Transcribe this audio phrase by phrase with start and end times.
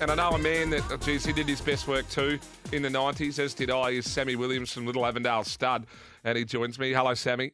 [0.00, 2.38] And I know a man that, oh, geez, he did his best work too
[2.72, 5.86] in the 90s, as did I, is Sammy Williams from Little Avondale Stud.
[6.24, 6.92] And he joins me.
[6.92, 7.52] Hello, Sammy.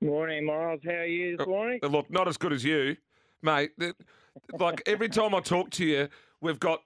[0.00, 0.80] Morning, Miles.
[0.82, 1.80] How are you this morning?
[1.82, 2.96] Uh, Look, not as good as you,
[3.42, 3.72] mate.
[4.58, 6.08] Like every time I talk to you,
[6.40, 6.80] we've got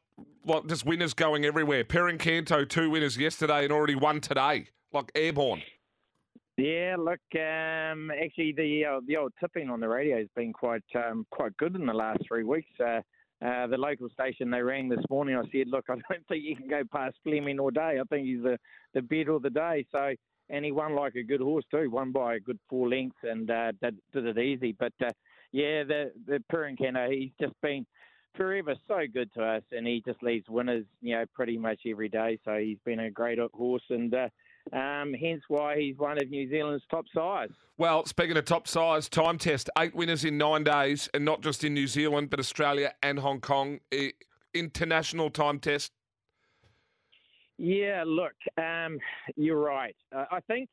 [0.44, 1.84] like just winners going everywhere.
[1.84, 4.66] Per Incanto, two winners yesterday and already one today.
[4.92, 5.62] Like airborne.
[6.56, 10.84] Yeah, look, um, actually, the uh, the old tipping on the radio has been quite
[10.96, 12.70] um, quite good in the last three weeks.
[12.84, 13.00] Uh,
[13.44, 15.36] uh, the local station they rang this morning.
[15.36, 17.98] I said, look, I don't think you can go past Fleming all day.
[18.00, 18.58] I think he's the
[18.94, 19.86] the bet of the day.
[19.92, 20.14] So,
[20.50, 21.90] and he won like a good horse too.
[21.90, 24.74] Won by a good four lengths and uh, did, did it easy.
[24.78, 25.10] But uh,
[25.52, 27.86] yeah, the the Per Incanto, he's just been
[28.36, 32.08] forever so good to us, and he just leads winners, you know, pretty much every
[32.08, 32.38] day.
[32.44, 34.28] So he's been a great horse, and uh,
[34.72, 37.50] um, hence why he's one of New Zealand's top size.
[37.76, 41.64] Well, speaking of top size, time test, eight winners in nine days, and not just
[41.64, 43.80] in New Zealand, but Australia and Hong Kong.
[44.54, 45.92] International time test.
[47.58, 48.98] Yeah, look, um,
[49.36, 49.96] you're right.
[50.14, 50.68] Uh, I think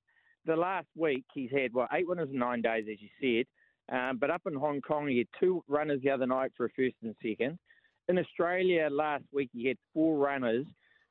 [0.46, 3.96] the last week he's had what eight winners in nine days, as you said.
[3.96, 6.70] Um, but up in Hong Kong, he had two runners the other night for a
[6.70, 7.60] first and second.
[8.08, 10.66] In Australia last week, he had four runners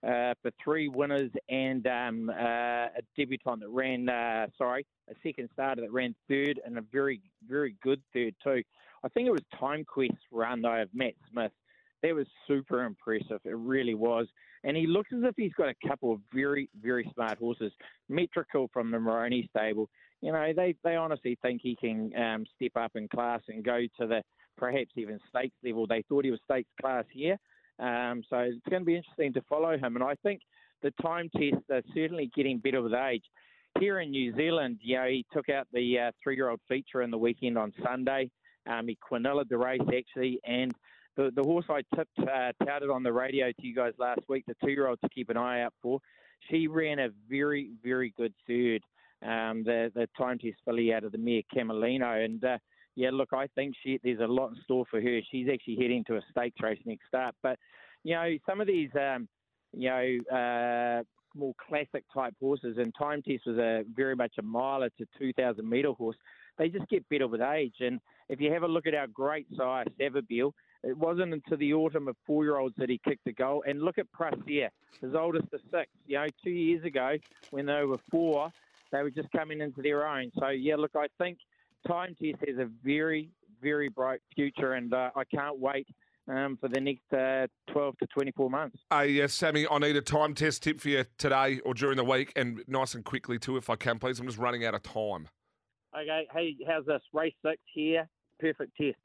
[0.07, 5.49] uh, for three winners and um, uh, a debutant that ran, uh, sorry, a second
[5.53, 8.63] starter that ran third and a very, very good third too.
[9.05, 11.53] I think it was Time Quest run though of Matt Smith.
[12.03, 13.41] That was super impressive.
[13.45, 14.27] It really was.
[14.65, 17.73] And he looks as if he's got a couple of very, very smart horses.
[18.09, 19.89] Metrical from the Moroney stable.
[20.23, 23.81] You know, they, they honestly think he can um, step up in class and go
[23.99, 24.23] to the
[24.57, 25.87] perhaps even stakes level.
[25.87, 27.39] They thought he was stakes class here.
[27.81, 29.97] Um, so it's going to be interesting to follow him.
[29.97, 30.41] And I think
[30.83, 33.25] the time tests are certainly getting better with age.
[33.79, 37.19] Here in New Zealand, you know, he took out the uh, three-year-old feature in the
[37.19, 38.31] weekend on Sunday.
[38.69, 40.73] Um, he quinellaed the race actually, and
[41.17, 44.45] the, the horse I tipped, uh, touted on the radio to you guys last week,
[44.47, 46.01] the two-year-old to keep an eye out for,
[46.49, 48.83] she ran a very, very good third.
[49.23, 52.57] Um, the the time test filly out of the mare Camelino, and uh,
[52.97, 55.21] yeah, look, I think she there's a lot in store for her.
[55.31, 57.59] She's actually heading to a stakes race next start, but
[58.05, 59.29] you know some of these um,
[59.73, 61.03] you know uh,
[61.35, 65.69] more classic type horses, and time test was a very much a miler to 2,000
[65.69, 66.17] metre horse.
[66.59, 69.47] They just get better with age, and if you have a look at our great
[69.57, 70.53] sire Savabeel,
[70.83, 73.63] it wasn't until the autumn of four year olds that he kicked the goal.
[73.67, 74.69] And look at Prassier,
[75.01, 75.91] his oldest of six.
[76.07, 77.17] You know, two years ago
[77.51, 78.51] when they were four,
[78.93, 80.31] they were just coming into their own.
[80.39, 81.39] So, yeah, look, I think
[81.87, 83.31] Time Test has a very,
[83.63, 85.87] very bright future, and uh, I can't wait
[86.29, 88.79] um, for the next uh, 12 to 24 months.
[88.91, 92.05] Hey, uh, Sammy, I need a time test tip for you today or during the
[92.05, 94.21] week, and nice and quickly too, if I can, please.
[94.21, 95.29] I'm just running out of time.
[95.95, 97.03] Okay, hey, how's this?
[97.13, 98.09] Race six here,
[98.39, 98.97] perfect test.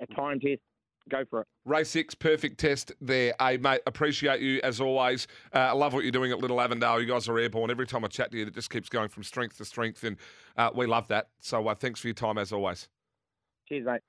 [0.00, 0.60] A time test,
[1.08, 1.46] go for it.
[1.64, 3.34] Race six, perfect test there.
[3.40, 5.26] Hey, mate, appreciate you as always.
[5.54, 7.00] Uh, I love what you're doing at Little Avondale.
[7.00, 7.70] You guys are airborne.
[7.70, 10.16] Every time I chat to you, it just keeps going from strength to strength, and
[10.56, 11.28] uh, we love that.
[11.40, 12.88] So uh, thanks for your time as always.
[13.68, 14.02] Cheers, mate.